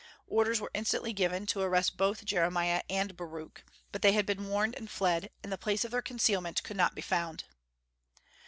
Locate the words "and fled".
4.73-5.29